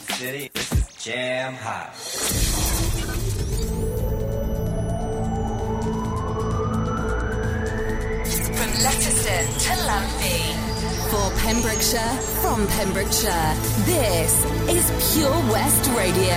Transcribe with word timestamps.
big 0.00 0.16
city. 0.16 0.50
This 0.54 0.72
is 0.72 0.86
Jam 0.96 1.54
Hot. 1.54 1.94
From 8.56 8.70
Letterston 8.84 9.46
to 9.64 9.72
Lamphey. 9.88 10.54
For 11.08 11.30
Pembrokeshire, 11.40 12.16
from 12.42 12.66
Pembrokeshire, 12.66 13.54
this 13.86 14.44
is 14.68 15.14
Pure 15.14 15.30
West 15.50 15.90
Radio. 15.96 16.36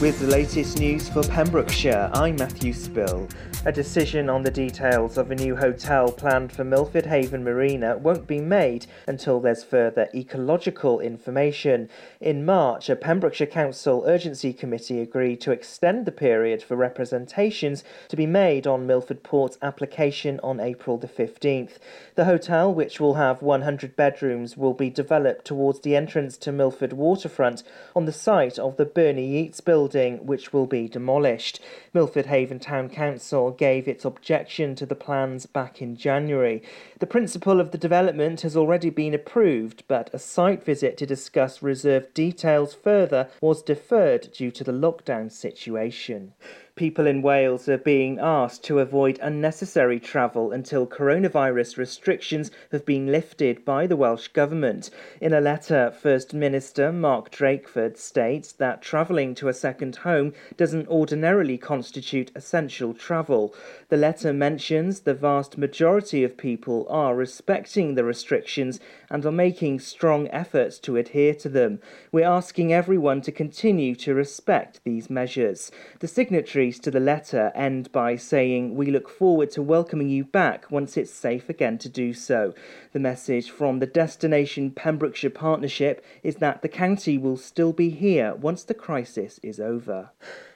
With 0.00 0.18
the 0.18 0.26
latest 0.26 0.78
news 0.78 1.08
for 1.08 1.22
Pembrokeshire, 1.22 2.10
I'm 2.12 2.36
Matthew 2.36 2.72
Spill. 2.72 3.28
A 3.66 3.72
decision 3.72 4.28
on 4.28 4.42
the 4.42 4.50
details 4.50 5.16
of 5.16 5.30
a 5.30 5.34
new 5.34 5.56
hotel 5.56 6.12
planned 6.12 6.52
for 6.52 6.64
Milford 6.64 7.06
Haven 7.06 7.42
Marina 7.42 7.96
won't 7.96 8.26
be 8.26 8.38
made 8.38 8.84
until 9.06 9.40
there's 9.40 9.64
further 9.64 10.10
ecological 10.14 11.00
information. 11.00 11.88
In 12.20 12.44
March, 12.44 12.90
a 12.90 12.94
Pembrokeshire 12.94 13.46
Council 13.46 14.04
Urgency 14.06 14.52
Committee 14.52 15.00
agreed 15.00 15.40
to 15.40 15.50
extend 15.50 16.04
the 16.04 16.12
period 16.12 16.62
for 16.62 16.76
representations 16.76 17.84
to 18.10 18.16
be 18.16 18.26
made 18.26 18.66
on 18.66 18.86
Milford 18.86 19.22
Port's 19.22 19.56
application 19.62 20.38
on 20.42 20.60
April 20.60 20.98
the 20.98 21.08
15th. 21.08 21.78
The 22.16 22.26
hotel, 22.26 22.72
which 22.72 23.00
will 23.00 23.14
have 23.14 23.42
100 23.42 23.96
bedrooms, 23.96 24.56
will 24.56 24.72
be 24.72 24.88
developed 24.88 25.44
towards 25.44 25.80
the 25.80 25.96
entrance 25.96 26.36
to 26.38 26.52
Milford 26.52 26.92
waterfront 26.92 27.64
on 27.96 28.04
the 28.04 28.12
site 28.12 28.56
of 28.56 28.76
the 28.76 28.84
Bernie 28.84 29.26
Yeats 29.26 29.60
building, 29.60 30.24
which 30.24 30.52
will 30.52 30.66
be 30.66 30.86
demolished. 30.86 31.58
Milford 31.92 32.26
Haven 32.26 32.60
Town 32.60 32.88
Council 32.88 33.50
gave 33.50 33.88
its 33.88 34.04
objection 34.04 34.76
to 34.76 34.86
the 34.86 34.94
plans 34.94 35.46
back 35.46 35.82
in 35.82 35.96
January. 35.96 36.62
The 37.00 37.06
principle 37.08 37.58
of 37.58 37.72
the 37.72 37.78
development 37.78 38.42
has 38.42 38.56
already 38.56 38.90
been 38.90 39.12
approved, 39.12 39.82
but 39.88 40.08
a 40.12 40.20
site 40.20 40.64
visit 40.64 40.96
to 40.98 41.06
discuss 41.06 41.64
reserved 41.64 42.14
details 42.14 42.74
further 42.74 43.28
was 43.40 43.60
deferred 43.60 44.30
due 44.32 44.52
to 44.52 44.62
the 44.62 44.70
lockdown 44.70 45.32
situation. 45.32 46.34
People 46.76 47.06
in 47.06 47.22
Wales 47.22 47.68
are 47.68 47.78
being 47.78 48.18
asked 48.18 48.64
to 48.64 48.80
avoid 48.80 49.20
unnecessary 49.22 50.00
travel 50.00 50.50
until 50.50 50.88
coronavirus 50.88 51.76
restrictions 51.76 52.50
have 52.72 52.84
been 52.84 53.12
lifted 53.12 53.64
by 53.64 53.86
the 53.86 53.94
Welsh 53.94 54.26
Government. 54.26 54.90
In 55.20 55.32
a 55.32 55.40
letter, 55.40 55.92
First 55.92 56.34
Minister 56.34 56.90
Mark 56.90 57.30
Drakeford 57.30 57.96
states 57.96 58.50
that 58.50 58.82
travelling 58.82 59.36
to 59.36 59.46
a 59.46 59.54
second 59.54 59.94
home 59.94 60.32
doesn't 60.56 60.88
ordinarily 60.88 61.56
constitute 61.58 62.32
essential 62.34 62.92
travel. 62.92 63.54
The 63.88 63.96
letter 63.96 64.32
mentions 64.32 65.02
the 65.02 65.14
vast 65.14 65.56
majority 65.56 66.24
of 66.24 66.36
people 66.36 66.88
are 66.90 67.14
respecting 67.14 67.94
the 67.94 68.02
restrictions 68.02 68.80
and 69.08 69.24
are 69.24 69.30
making 69.30 69.78
strong 69.78 70.26
efforts 70.30 70.80
to 70.80 70.96
adhere 70.96 71.34
to 71.34 71.48
them. 71.48 71.78
We're 72.10 72.26
asking 72.26 72.72
everyone 72.72 73.20
to 73.20 73.30
continue 73.30 73.94
to 73.94 74.12
respect 74.12 74.80
these 74.82 75.08
measures. 75.08 75.70
The 76.00 76.08
signatory 76.08 76.63
to 76.72 76.90
the 76.90 77.00
letter 77.00 77.52
end 77.54 77.92
by 77.92 78.16
saying, 78.16 78.74
We 78.74 78.90
look 78.90 79.08
forward 79.08 79.50
to 79.52 79.62
welcoming 79.62 80.08
you 80.08 80.24
back 80.24 80.70
once 80.70 80.96
it's 80.96 81.12
safe 81.12 81.48
again 81.48 81.78
to 81.78 81.88
do 81.88 82.14
so. 82.14 82.54
The 82.92 83.00
message 83.00 83.50
from 83.50 83.78
the 83.78 83.86
Destination 83.86 84.70
Pembrokeshire 84.70 85.30
Partnership 85.30 86.04
is 86.22 86.36
that 86.36 86.62
the 86.62 86.68
county 86.68 87.18
will 87.18 87.36
still 87.36 87.72
be 87.72 87.90
here 87.90 88.34
once 88.34 88.64
the 88.64 88.74
crisis 88.74 89.38
is 89.42 89.60
over. 89.60 90.10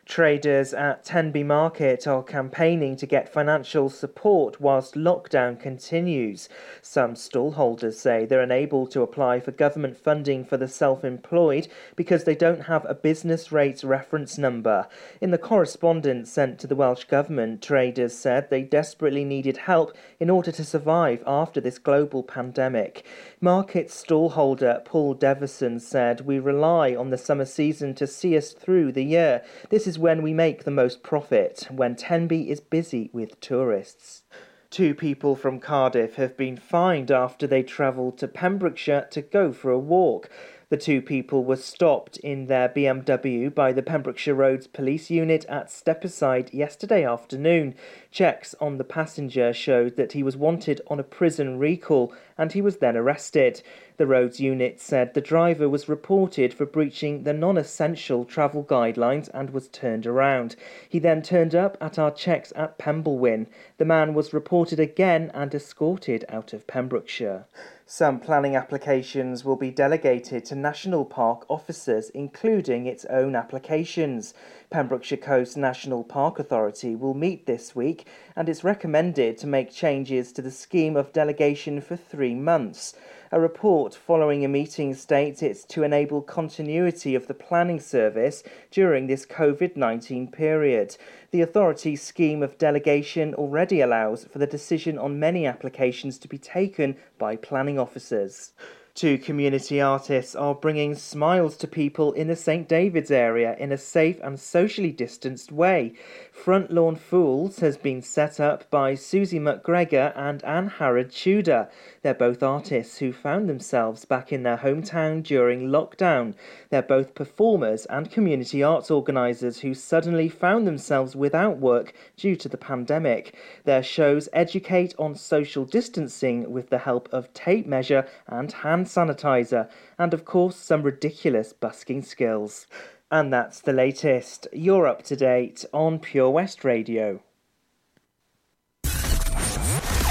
Traders 0.09 0.73
at 0.73 1.05
Tenby 1.05 1.43
Market 1.43 2.07
are 2.07 2.23
campaigning 2.23 2.97
to 2.97 3.05
get 3.05 3.31
financial 3.31 3.91
support 3.91 4.59
whilst 4.59 4.95
lockdown 4.95 5.61
continues. 5.61 6.49
Some 6.81 7.13
stallholders 7.13 7.93
say 7.93 8.25
they're 8.25 8.41
unable 8.41 8.87
to 8.87 9.03
apply 9.03 9.41
for 9.41 9.51
government 9.51 9.99
funding 9.99 10.47
for 10.47 10.57
the 10.57 10.67
self 10.67 11.05
employed 11.05 11.69
because 11.95 12.25
they 12.25 12.35
don't 12.35 12.63
have 12.63 12.87
a 12.87 12.95
business 12.95 13.53
rates 13.53 13.85
reference 13.85 14.39
number. 14.39 14.89
In 15.21 15.31
the 15.31 15.37
correspondence 15.37 16.33
sent 16.33 16.59
to 16.61 16.67
the 16.67 16.75
Welsh 16.75 17.05
Government, 17.05 17.61
traders 17.61 18.17
said 18.17 18.49
they 18.49 18.63
desperately 18.63 19.27
needed 19.27 19.59
help 19.59 19.95
in 20.19 20.31
order 20.31 20.51
to 20.53 20.65
survive 20.65 21.23
after 21.27 21.61
this 21.61 21.79
global 21.79 22.23
pandemic. 22.23 23.05
Market 23.41 23.87
stallholder 23.87 24.85
Paul 24.85 25.15
Deverson 25.15 25.81
said, 25.81 26.23
We 26.23 26.41
rely 26.41 26.97
on 26.97 27.11
the 27.11 27.17
summer 27.17 27.45
season 27.45 27.95
to 27.95 28.07
see 28.07 28.37
us 28.37 28.53
through 28.53 28.91
the 28.91 29.05
year. 29.05 29.45
This 29.71 29.87
is 29.87 29.97
when 29.97 30.23
we 30.23 30.35
make 30.35 30.65
the 30.65 30.73
most 30.73 31.05
profit, 31.05 31.69
when 31.71 31.95
Tenby 31.95 32.51
is 32.51 32.59
busy 32.59 33.11
with 33.13 33.41
tourists. 33.41 34.25
Two 34.71 34.93
people 34.93 35.37
from 35.37 35.61
Cardiff 35.61 36.17
have 36.17 36.37
been 36.37 36.57
fined 36.57 37.13
after 37.13 37.47
they 37.47 37.63
travelled 37.63 38.19
to 38.19 38.27
Pembrokeshire 38.27 39.07
to 39.13 39.23
go 39.23 39.53
for 39.53 39.71
a 39.71 39.79
walk. 39.79 40.29
The 40.71 40.77
two 40.77 41.01
people 41.01 41.45
were 41.45 41.57
stopped 41.57 42.19
in 42.19 42.47
their 42.47 42.69
BMW 42.69 43.55
by 43.55 43.73
the 43.73 43.83
Pembrokeshire 43.83 44.35
Roads 44.35 44.67
Police 44.67 45.09
Unit 45.09 45.47
at 45.47 45.69
Stepaside 45.69 46.53
yesterday 46.53 47.07
afternoon. 47.07 47.75
Checks 48.11 48.55
on 48.59 48.79
the 48.79 48.85
passenger 48.85 49.53
showed 49.53 49.97
that 49.97 50.13
he 50.13 50.23
was 50.23 50.37
wanted 50.37 50.81
on 50.87 50.99
a 50.99 51.03
prison 51.03 51.59
recall 51.59 52.13
and 52.39 52.53
he 52.53 52.63
was 52.63 52.79
then 52.79 52.97
arrested. 52.97 53.61
The 53.99 54.07
roads 54.07 54.41
unit 54.41 54.81
said 54.81 55.13
the 55.13 55.21
driver 55.21 55.69
was 55.69 55.89
reported 55.89 56.55
for 56.55 56.65
breaching 56.65 57.25
the 57.25 57.35
non 57.35 57.59
essential 57.59 58.25
travel 58.25 58.65
guidelines 58.65 59.29
and 59.35 59.51
was 59.51 59.69
turned 59.69 60.07
around. 60.07 60.57
He 60.89 60.99
then 60.99 61.21
turned 61.21 61.55
up 61.55 61.77
at 61.81 61.99
our 61.99 62.11
checks 62.11 62.53
at 62.57 62.79
Penblewin. 62.79 63.47
The 63.77 63.85
man 63.85 64.15
was 64.15 64.33
reported 64.33 64.81
again 64.81 65.31
and 65.35 65.55
escorted 65.55 66.25
out 66.29 66.53
of 66.53 66.67
Pembrokeshire. 66.67 67.45
Some 67.91 68.21
planning 68.21 68.55
applications 68.55 69.47
will 69.47 69.57
be 69.57 69.71
delegated 69.71 70.45
to 70.45 70.55
National 70.55 71.07
Park 71.07 71.47
officers, 71.49 72.11
including 72.11 72.87
its 72.87 73.07
own 73.07 73.35
applications. 73.35 74.35
Pembrokeshire 74.71 75.17
Coast 75.17 75.57
National 75.57 76.05
Park 76.05 76.39
Authority 76.39 76.95
will 76.95 77.15
meet 77.15 77.47
this 77.47 77.75
week 77.75 78.07
and 78.37 78.51
it's 78.51 78.63
recommended 78.63 79.39
to 79.39 79.47
make 79.47 79.73
changes 79.73 80.31
to 80.33 80.43
the 80.43 80.51
scheme 80.51 80.95
of 80.95 81.13
delegation 81.13 81.81
for 81.81 81.97
three 81.97 82.35
months. 82.35 82.95
A 83.33 83.41
report 83.41 83.95
following 83.95 84.45
a 84.45 84.49
meeting 84.49 84.95
states 84.95 85.43
it's 85.43 85.65
to 85.65 85.85
enable 85.85 86.21
continuity 86.21 87.15
of 87.15 87.29
the 87.29 87.35
planning 87.35 87.81
service 87.81 88.43
during 88.71 89.07
this 89.07 89.25
COVID 89.25 89.75
19 89.75 90.31
period. 90.31 90.99
The 91.31 91.41
authority's 91.41 92.03
scheme 92.03 92.43
of 92.43 92.59
delegation 92.59 93.35
already 93.35 93.81
allows 93.81 94.25
for 94.25 94.39
the 94.39 94.47
decision 94.47 94.99
on 94.99 95.19
many 95.19 95.47
applications 95.47 96.19
to 96.19 96.29
be 96.29 96.39
taken 96.39 96.97
by 97.19 97.37
planning 97.37 97.79
officers. 97.79 98.53
Two 98.99 99.17
community 99.17 99.81
artists 99.81 100.35
are 100.35 100.57
bringing 100.57 100.97
smiles 100.97 101.57
to 101.59 101.69
people 101.69 102.13
in 102.15 102.27
the 102.27 102.35
St 102.35 102.69
David's 102.69 103.13
area 103.13 103.55
in 103.57 103.71
a 103.71 103.79
safe 103.79 104.19
and 104.25 104.41
socially 104.41 104.91
distanced 104.91 105.53
way. 105.53 105.93
Front 106.33 106.73
Lawn 106.73 106.97
Fools 106.97 107.61
has 107.61 107.77
been 107.77 108.03
set 108.03 108.41
up 108.41 108.69
by 108.71 108.97
Susie 108.97 109.39
McGregor 109.39 110.13
and 110.17 110.43
Anne 110.43 110.67
Harrod 110.67 111.13
Tudor. 111.13 111.69
They're 112.03 112.13
both 112.13 112.43
artists 112.43 112.99
who 112.99 113.13
found 113.13 113.49
themselves 113.49 114.05
back 114.05 114.33
in 114.33 114.43
their 114.43 114.57
hometown 114.57 115.23
during 115.23 115.69
lockdown. 115.69 116.35
They're 116.71 116.83
both 116.83 117.15
performers 117.15 117.87
and 117.87 118.11
community 118.11 118.65
arts 118.65 118.91
organisers 118.91 119.61
who 119.61 119.75
suddenly 119.75 120.29
found 120.29 120.67
themselves 120.67 121.15
without 121.15 121.59
work 121.59 121.93
due 122.17 122.35
to 122.35 122.49
the 122.49 122.59
pandemic. 122.59 123.37
Their 123.63 123.85
shows 123.85 124.29
educate 124.33 124.93
on 124.99 125.15
social 125.15 125.65
distancing 125.65 126.51
with 126.51 126.69
the 126.71 126.79
help 126.79 127.09
of 127.13 127.33
tape 127.33 127.67
measure 127.67 128.05
and 128.27 128.51
hand 128.51 128.88
sanitizer, 128.89 129.71
and 129.99 130.13
of 130.13 130.25
course, 130.25 130.57
some 130.57 130.83
ridiculous 130.83 131.53
busking 131.53 132.03
skills. 132.03 132.67
And 133.11 133.33
that's 133.33 133.61
the 133.61 133.73
latest. 133.73 134.49
You're 134.53 134.87
up 134.87 135.03
to 135.05 135.17
date 135.17 135.65
on 135.73 135.99
Pure 135.99 136.31
West 136.31 136.65
Radio. 136.65 137.21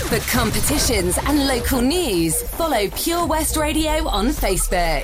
For 0.08 0.20
competitions 0.32 1.18
and 1.26 1.48
local 1.48 1.82
news, 1.82 2.42
follow 2.52 2.88
Pure 2.96 3.28
West 3.28 3.58
Radio 3.58 4.08
on 4.08 4.28
Facebook. 4.28 5.04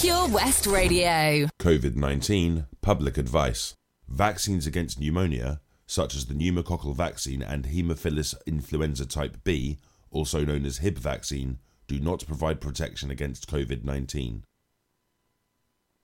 Pure 0.00 0.28
West 0.28 0.66
Radio. 0.66 1.48
COVID 1.58 1.96
19 1.96 2.66
public 2.80 3.18
advice. 3.18 3.74
Vaccines 4.08 4.66
against 4.66 5.00
pneumonia, 5.00 5.60
such 5.86 6.14
as 6.14 6.26
the 6.26 6.34
pneumococcal 6.34 6.94
vaccine 6.94 7.42
and 7.42 7.64
Haemophilus 7.64 8.34
influenza 8.46 9.06
type 9.06 9.38
B, 9.42 9.78
also 10.10 10.44
known 10.44 10.64
as 10.64 10.78
Hib 10.78 10.98
vaccine, 10.98 11.58
do 11.86 12.00
not 12.00 12.26
provide 12.26 12.60
protection 12.60 13.10
against 13.10 13.50
COVID 13.50 13.84
19. 13.84 14.44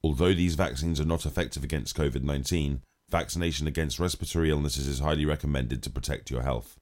Although 0.03 0.35
these 0.35 0.55
vaccines 0.55 1.01
are 1.01 1.05
not 1.05 1.27
effective 1.27 1.65
against 1.65 1.97
COVID 1.97 2.23
19, 2.23 2.83
vaccination 3.11 3.67
against 3.67 3.99
respiratory 3.99 4.51
illnesses 4.51 4.87
is 4.87 5.01
highly 5.01 5.27
recommended 5.27 5.83
to 5.83 5.91
protect 5.91 6.31
your 6.31 6.43
health. 6.43 6.79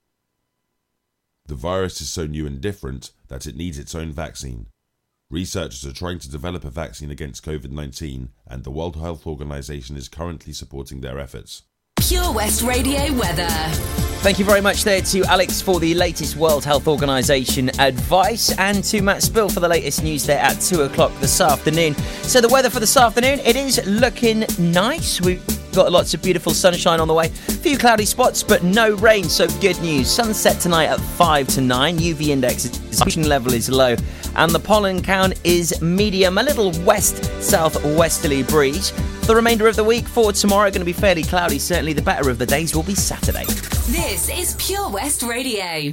The 1.46 1.54
virus 1.54 2.00
is 2.00 2.10
so 2.10 2.26
new 2.26 2.46
and 2.46 2.60
different 2.60 3.12
that 3.28 3.46
it 3.46 3.56
needs 3.56 3.78
its 3.78 3.94
own 3.94 4.12
vaccine. 4.12 4.66
Researchers 5.30 5.84
are 5.84 5.92
trying 5.92 6.18
to 6.20 6.30
develop 6.30 6.64
a 6.64 6.70
vaccine 6.70 7.10
against 7.10 7.44
COVID 7.44 7.70
19, 7.70 8.30
and 8.46 8.64
the 8.64 8.70
World 8.70 8.96
Health 8.96 9.26
Organization 9.26 9.96
is 9.96 10.08
currently 10.08 10.52
supporting 10.52 11.00
their 11.00 11.18
efforts. 11.18 11.62
Pure 12.00 12.32
West 12.32 12.62
Radio 12.62 13.12
weather. 13.14 13.48
Thank 14.20 14.38
you 14.38 14.44
very 14.44 14.60
much 14.60 14.84
there 14.84 15.00
to 15.00 15.24
Alex 15.24 15.60
for 15.60 15.80
the 15.80 15.94
latest 15.94 16.36
World 16.36 16.64
Health 16.64 16.86
Organization 16.86 17.70
advice 17.80 18.56
and 18.58 18.84
to 18.84 19.02
Matt 19.02 19.22
Spill 19.22 19.48
for 19.48 19.60
the 19.60 19.68
latest 19.68 20.02
news 20.02 20.24
there 20.24 20.38
at 20.38 20.60
2 20.60 20.82
o'clock 20.82 21.12
this 21.20 21.40
afternoon. 21.40 21.94
So, 22.22 22.40
the 22.40 22.48
weather 22.48 22.70
for 22.70 22.78
this 22.78 22.96
afternoon, 22.96 23.40
it 23.40 23.56
is 23.56 23.84
looking 23.86 24.44
nice. 24.58 25.20
We've 25.20 25.42
got 25.72 25.90
lots 25.90 26.14
of 26.14 26.22
beautiful 26.22 26.52
sunshine 26.52 27.00
on 27.00 27.08
the 27.08 27.14
way. 27.14 27.26
A 27.26 27.52
few 27.52 27.76
cloudy 27.76 28.04
spots, 28.04 28.42
but 28.42 28.62
no 28.62 28.94
rain, 28.96 29.24
so 29.24 29.48
good 29.60 29.80
news. 29.80 30.08
Sunset 30.08 30.60
tonight 30.60 30.86
at 30.86 31.00
5 31.00 31.48
to 31.48 31.60
9. 31.60 31.98
UV 31.98 32.28
index 32.28 33.16
level 33.16 33.52
is 33.52 33.68
low, 33.68 33.96
and 34.36 34.52
the 34.52 34.60
pollen 34.60 35.02
count 35.02 35.34
is 35.44 35.80
medium. 35.80 36.38
A 36.38 36.42
little 36.42 36.70
west 36.84 37.24
southwesterly 37.42 38.42
breeze. 38.44 38.92
The 39.28 39.36
remainder 39.36 39.68
of 39.68 39.76
the 39.76 39.84
week 39.84 40.08
for 40.08 40.32
tomorrow 40.32 40.70
going 40.70 40.80
to 40.80 40.86
be 40.86 40.94
fairly 40.94 41.22
cloudy. 41.22 41.58
Certainly, 41.58 41.92
the 41.92 42.00
better 42.00 42.30
of 42.30 42.38
the 42.38 42.46
days 42.46 42.74
will 42.74 42.82
be 42.82 42.94
Saturday. 42.94 43.44
This 43.44 44.30
is 44.30 44.56
Pure 44.58 44.88
West 44.88 45.22
Radio. 45.22 45.92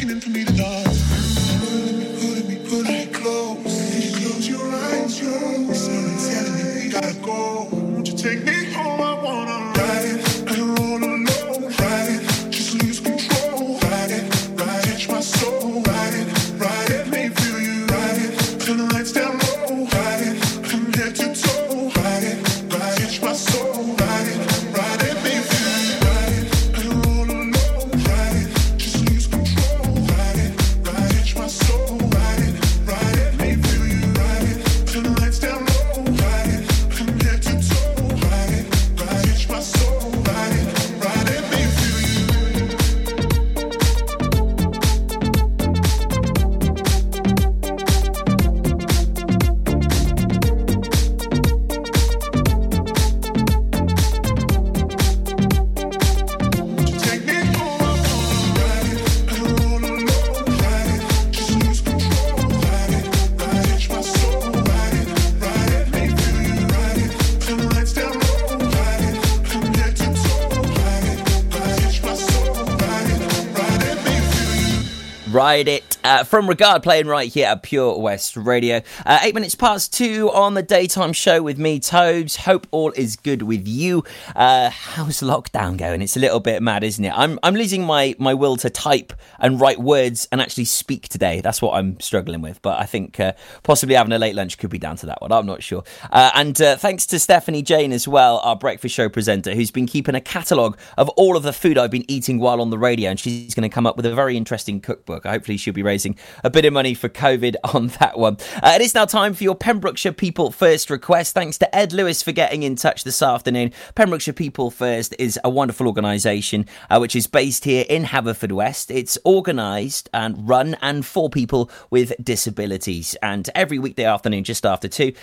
uh, 76.21 76.23
from 76.23 76.47
Regard 76.47 76.83
playing 76.83 77.07
right 77.07 77.31
here 77.31 77.47
at 77.47 77.63
Pure 77.63 77.97
West 77.99 78.37
Radio. 78.37 78.81
Uh, 79.05 79.19
eight 79.23 79.33
minutes 79.33 79.55
past 79.55 79.91
two 79.91 80.29
on 80.31 80.53
the 80.53 80.61
daytime 80.61 81.13
show 81.13 81.41
with 81.41 81.57
me, 81.57 81.79
Tobes. 81.79 82.35
Hope 82.35 82.67
all 82.69 82.91
is 82.91 83.15
good 83.15 83.41
with 83.41 83.67
you. 83.67 84.03
Uh, 84.35 84.69
how's 84.69 85.21
lockdown 85.21 85.77
going? 85.77 86.01
It's 86.03 86.15
a 86.15 86.19
little 86.19 86.39
bit 86.39 86.61
mad, 86.61 86.83
isn't 86.83 87.03
it? 87.03 87.11
I'm, 87.15 87.39
I'm 87.41 87.55
losing 87.55 87.83
my, 87.83 88.13
my 88.19 88.35
will 88.35 88.55
to 88.57 88.69
type 88.69 89.13
and 89.39 89.59
write 89.59 89.79
words 89.79 90.27
and 90.31 90.39
actually 90.39 90.65
speak 90.65 91.09
today. 91.09 91.41
That's 91.41 91.59
what 91.59 91.73
I'm 91.73 91.99
struggling 91.99 92.41
with. 92.41 92.61
But 92.61 92.79
I 92.79 92.85
think 92.85 93.19
uh, 93.19 93.33
possibly 93.63 93.95
having 93.95 94.13
a 94.13 94.19
late 94.19 94.35
lunch 94.35 94.59
could 94.59 94.69
be 94.69 94.77
down 94.77 94.97
to 94.97 95.07
that 95.07 95.21
one. 95.21 95.31
I'm 95.31 95.47
not 95.47 95.63
sure. 95.63 95.83
Uh, 96.11 96.29
and 96.35 96.55
thanks 96.55 97.07
to 97.07 97.19
Stephanie 97.19 97.63
Jane 97.63 97.91
as 97.91 98.07
well, 98.07 98.39
our 98.43 98.55
breakfast 98.55 98.93
show 98.93 99.09
presenter, 99.09 99.55
who's 99.55 99.71
been 99.71 99.87
keeping 99.87 100.13
a 100.13 100.21
catalogue 100.21 100.77
of 100.99 101.09
all 101.09 101.35
of 101.35 101.41
the 101.41 101.53
food 101.53 101.79
I've 101.79 101.89
been 101.91 102.09
eating 102.09 102.37
while 102.37 102.61
on 102.61 102.69
the 102.69 102.77
radio. 102.77 103.09
And 103.09 103.19
she's 103.19 103.55
going 103.55 103.67
to 103.67 103.73
come 103.73 103.87
up 103.87 103.97
with 103.97 104.05
a 104.05 104.13
very 104.13 104.37
interesting 104.37 104.79
cookbook. 104.81 105.25
Hopefully, 105.25 105.57
she'll 105.57 105.73
be 105.73 105.81
raising 105.81 106.10
a 106.43 106.49
bit 106.49 106.65
of 106.65 106.73
money 106.73 106.93
for 106.93 107.09
COVID 107.09 107.55
on 107.75 107.87
that 107.99 108.17
one. 108.17 108.37
Uh, 108.61 108.73
it 108.75 108.81
is 108.81 108.93
now 108.95 109.05
time 109.05 109.33
for 109.33 109.43
your 109.43 109.55
Pembrokeshire 109.55 110.11
People 110.11 110.51
First 110.51 110.89
request. 110.89 111.33
Thanks 111.33 111.57
to 111.59 111.75
Ed 111.75 111.93
Lewis 111.93 112.21
for 112.21 112.31
getting 112.31 112.63
in 112.63 112.75
touch 112.75 113.03
this 113.03 113.21
afternoon. 113.21 113.71
Pembrokeshire 113.95 114.33
People 114.33 114.71
First 114.71 115.15
is 115.19 115.39
a 115.43 115.49
wonderful 115.49 115.87
organisation 115.87 116.65
uh, 116.89 116.99
which 116.99 117.15
is 117.15 117.27
based 117.27 117.65
here 117.65 117.85
in 117.89 118.03
Haverfordwest. 118.05 118.93
It's 118.93 119.17
organised 119.25 120.09
and 120.13 120.47
run 120.47 120.75
and 120.81 121.05
for 121.05 121.29
people 121.29 121.69
with 121.89 122.13
disabilities. 122.23 123.15
And 123.21 123.49
every 123.55 123.79
weekday 123.79 124.05
afternoon, 124.05 124.43
just 124.43 124.65
after 124.65 124.87
two, 124.87 125.13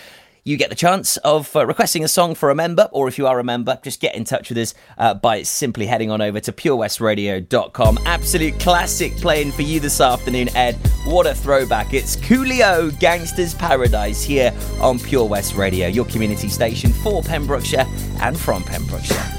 you 0.49 0.57
get 0.57 0.69
the 0.69 0.75
chance 0.75 1.17
of 1.17 1.55
uh, 1.55 1.65
requesting 1.65 2.03
a 2.03 2.07
song 2.07 2.33
for 2.33 2.49
a 2.49 2.55
member, 2.55 2.89
or 2.91 3.07
if 3.07 3.19
you 3.19 3.27
are 3.27 3.39
a 3.39 3.43
member, 3.43 3.79
just 3.83 4.01
get 4.01 4.15
in 4.15 4.23
touch 4.23 4.49
with 4.49 4.57
us 4.57 4.73
uh, 4.97 5.13
by 5.13 5.43
simply 5.43 5.85
heading 5.85 6.09
on 6.09 6.21
over 6.21 6.39
to 6.39 6.51
purewestradio.com. 6.51 7.99
Absolute 8.05 8.59
classic 8.59 9.15
playing 9.17 9.51
for 9.51 9.61
you 9.61 9.79
this 9.79 10.01
afternoon, 10.01 10.49
Ed. 10.55 10.75
What 11.05 11.27
a 11.27 11.35
throwback. 11.35 11.93
It's 11.93 12.15
Coolio 12.15 12.97
Gangsters 12.99 13.53
Paradise 13.53 14.23
here 14.23 14.51
on 14.81 14.97
Pure 14.97 15.25
West 15.25 15.55
Radio, 15.55 15.87
your 15.87 16.05
community 16.05 16.49
station 16.49 16.91
for 16.91 17.21
Pembrokeshire 17.21 17.85
and 18.21 18.37
from 18.37 18.63
Pembrokeshire. 18.63 19.38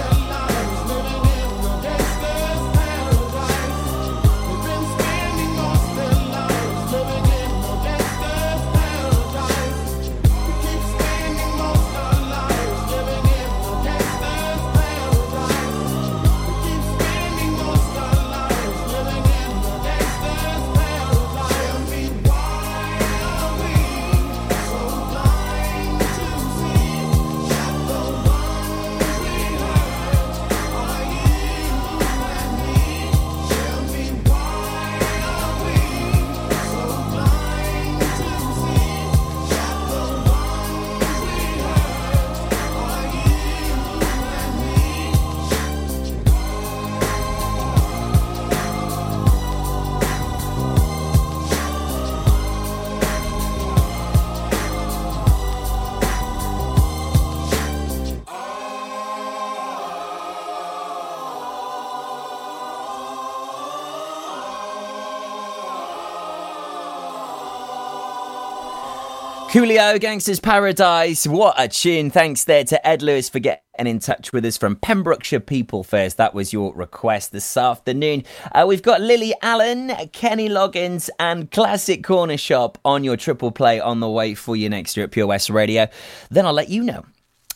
Coolio, 69.51 69.99
Gangsters 69.99 70.39
Paradise. 70.39 71.27
What 71.27 71.55
a 71.57 71.67
tune. 71.67 72.09
Thanks 72.09 72.45
there 72.45 72.63
to 72.63 72.87
Ed 72.87 73.01
Lewis 73.01 73.27
for 73.27 73.39
getting 73.39 73.85
in 73.85 73.99
touch 73.99 74.31
with 74.31 74.45
us 74.45 74.55
from 74.55 74.77
Pembrokeshire 74.77 75.41
People 75.41 75.83
First. 75.83 76.15
That 76.15 76.33
was 76.33 76.53
your 76.53 76.73
request 76.73 77.33
this 77.33 77.57
afternoon. 77.57 78.23
Uh, 78.53 78.63
we've 78.65 78.81
got 78.81 79.01
Lily 79.01 79.33
Allen, 79.41 79.91
Kenny 80.13 80.47
Loggins, 80.47 81.09
and 81.19 81.51
Classic 81.51 82.01
Cornershop 82.01 82.77
on 82.85 83.03
your 83.03 83.17
triple 83.17 83.51
play 83.51 83.81
on 83.81 83.99
the 83.99 84.09
way 84.09 84.35
for 84.35 84.55
you 84.55 84.69
next 84.69 84.95
year 84.95 85.03
at 85.03 85.11
Pure 85.11 85.27
West 85.27 85.49
Radio. 85.49 85.89
Then 86.29 86.45
I'll 86.45 86.53
let 86.53 86.69
you 86.69 86.81
know 86.81 87.03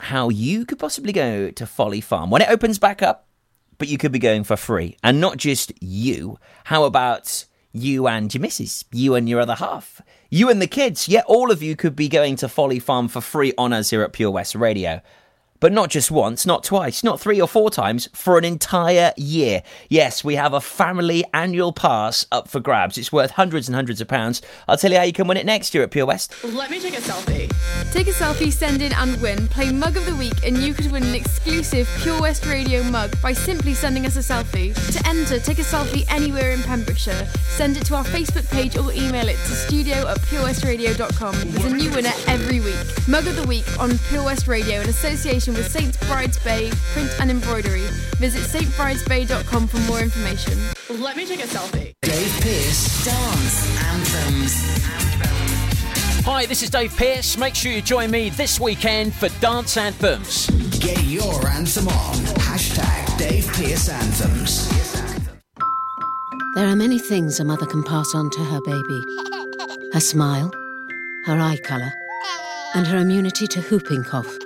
how 0.02 0.28
you 0.28 0.66
could 0.66 0.80
possibly 0.80 1.14
go 1.14 1.50
to 1.50 1.66
Folly 1.66 2.02
Farm 2.02 2.30
when 2.30 2.42
it 2.42 2.50
opens 2.50 2.78
back 2.78 3.02
up, 3.04 3.30
but 3.78 3.88
you 3.88 3.98
could 3.98 4.12
be 4.12 4.20
going 4.20 4.44
for 4.44 4.58
free. 4.58 4.98
And 5.02 5.22
not 5.22 5.38
just 5.38 5.72
you. 5.82 6.40
How 6.66 6.84
about 6.84 7.46
you 7.72 8.08
and 8.08 8.34
your 8.34 8.42
missus, 8.42 8.86
you 8.92 9.16
and 9.16 9.28
your 9.28 9.42
other 9.42 9.56
half, 9.56 10.02
you 10.36 10.50
and 10.50 10.62
the 10.62 10.68
kids. 10.68 11.08
Yeah, 11.08 11.22
all 11.28 11.50
of 11.50 11.64
you 11.64 11.78
could 11.78 11.96
be 11.96 12.10
going 12.10 12.36
to 12.38 12.50
Folly 12.50 12.80
Farm 12.80 13.08
for 13.08 13.22
free 13.22 13.54
on 13.58 13.72
us 13.72 13.90
here 13.90 14.02
at 14.02 14.12
Pure 14.12 14.32
West 14.32 14.54
Radio. 14.54 15.02
But 15.60 15.72
not 15.72 15.90
just 15.90 16.12
once, 16.12 16.46
not 16.46 16.64
twice, 16.64 17.04
not 17.04 17.20
three 17.20 17.40
or 17.40 17.48
four 17.48 17.70
times, 17.70 18.10
for 18.14 18.38
an 18.38 18.44
entire 18.44 19.14
year. 19.18 19.64
Yes, 19.90 20.24
we 20.24 20.36
have 20.36 20.54
a 20.54 20.62
family 20.62 21.24
annual 21.34 21.72
pass 21.72 22.26
up 22.32 22.48
for 22.48 22.60
grabs. 22.60 22.98
It's 22.98 23.12
worth 23.12 23.32
hundreds 23.32 23.68
and 23.68 23.76
hundreds 23.76 24.02
of 24.02 24.08
pounds. 24.08 24.42
I'll 24.68 24.78
tell 24.78 24.92
you 24.92 24.98
how 24.98 25.04
you 25.04 25.14
can 25.14 25.28
win 25.28 25.38
it 25.38 25.46
next 25.46 25.74
year 25.74 25.84
at 25.84 25.92
Pure 25.92 26.08
West. 26.08 26.34
Let 26.44 26.70
me 26.70 26.80
take 26.80 26.94
a 26.98 27.02
selfie. 27.02 27.52
Take 27.92 28.08
a 28.08 28.12
selfie, 28.12 28.52
send 28.52 28.82
in 28.82 28.94
and 28.94 29.20
win. 29.22 29.48
Play 29.48 29.72
Mug 29.72 29.96
of 29.96 30.06
the 30.06 30.16
Week 30.16 30.34
and 30.46 30.58
you 30.58 30.74
could 30.74 30.92
win 30.92 31.04
an 31.04 31.16
exclusive 31.16 31.88
Pure 32.02 32.22
West 32.22 32.46
Radio 32.46 32.84
mug 32.84 33.16
by 33.22 33.32
simply 33.32 33.74
sending 33.74 34.06
us 34.06 34.18
a 34.18 34.20
selfie. 34.20 34.74
To 34.92 35.08
enter, 35.08 35.40
take 35.40 35.60
a 35.60 35.64
selfie 35.64 36.04
anywhere 36.12 36.52
in 36.52 36.62
Pembrokeshire. 36.64 37.26
Send 37.56 37.78
it 37.78 37.86
to 37.86 37.96
our 37.96 38.04
Facebook 38.04 38.50
page 38.52 38.78
or 38.78 38.92
email 38.92 39.30
it 39.30 39.38
to 39.38 39.56
studio 39.56 40.08
at 40.08 40.20
purewestradio.com. 40.22 41.36
There's 41.52 41.72
a 41.72 41.76
new 41.76 41.90
winner 41.92 42.14
every 42.28 42.60
week. 42.60 42.76
Mug 43.08 43.26
of 43.28 43.36
the 43.38 43.48
Week 43.48 43.66
on 43.80 43.98
Pure 44.10 44.26
West 44.26 44.48
Radio 44.48 44.82
in 44.82 44.90
association 44.90 45.45
with 45.54 45.72
St. 45.72 46.00
Bride's 46.02 46.40
Bay 46.40 46.72
Print 46.94 47.10
and 47.20 47.30
Embroidery. 47.30 47.86
Visit 48.18 48.42
stbridesbay.com 48.42 49.68
for 49.68 49.78
more 49.80 50.00
information. 50.00 50.58
Let 50.90 51.16
me 51.16 51.26
take 51.26 51.44
a 51.44 51.48
selfie. 51.48 51.94
Dave 52.02 52.42
Pearce 52.42 53.06
Dance 53.06 53.84
Anthems. 53.84 54.86
Hi, 56.26 56.46
this 56.46 56.64
is 56.64 56.70
Dave 56.70 56.96
Pearce. 56.96 57.38
Make 57.38 57.54
sure 57.54 57.72
you 57.72 57.82
join 57.82 58.10
me 58.10 58.30
this 58.30 58.60
weekend 58.60 59.14
for 59.14 59.30
Dance 59.40 59.78
Anthems. 59.78 60.50
Get 60.80 61.04
your 61.04 61.48
anthem 61.48 61.88
on. 61.88 62.16
Hashtag 62.36 63.18
Dave 63.18 63.48
Pearce 63.54 63.90
Anthems. 63.90 64.70
There 66.56 66.68
are 66.68 66.76
many 66.76 67.00
things 67.00 67.40
a 67.40 67.46
mother 67.46 67.66
can 67.66 67.84
pass 67.84 68.16
on 68.16 68.30
to 68.30 68.40
her 68.40 68.62
baby 68.66 69.04
her 69.96 70.02
smile, 70.02 70.52
her 71.26 71.40
eye 71.40 71.58
colour, 71.64 71.90
and 72.74 72.86
her 72.86 72.98
immunity 72.98 73.48
to 73.48 73.62
whooping 73.62 74.04
cough. 74.04 74.45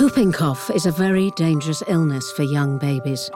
Whooping 0.00 0.32
cough 0.32 0.70
is 0.70 0.86
a 0.86 0.90
very 0.90 1.30
dangerous 1.32 1.82
illness 1.86 2.32
for 2.32 2.44
young 2.44 2.78
babies, 2.78 3.30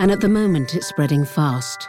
and 0.00 0.10
at 0.10 0.20
the 0.20 0.28
moment 0.28 0.74
it's 0.74 0.88
spreading 0.88 1.24
fast. 1.24 1.88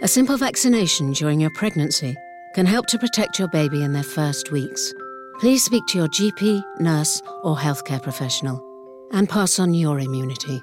A 0.00 0.08
simple 0.08 0.38
vaccination 0.38 1.12
during 1.12 1.38
your 1.38 1.50
pregnancy 1.50 2.16
can 2.54 2.64
help 2.64 2.86
to 2.86 2.98
protect 2.98 3.38
your 3.38 3.48
baby 3.48 3.82
in 3.82 3.92
their 3.92 4.02
first 4.02 4.50
weeks. 4.50 4.94
Please 5.38 5.62
speak 5.62 5.84
to 5.88 5.98
your 5.98 6.08
GP, 6.08 6.62
nurse, 6.80 7.20
or 7.42 7.54
healthcare 7.54 8.02
professional 8.02 8.64
and 9.12 9.28
pass 9.28 9.58
on 9.58 9.74
your 9.74 10.00
immunity. 10.00 10.62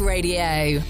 Radio. 0.00 0.82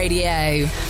Radio. 0.00 0.89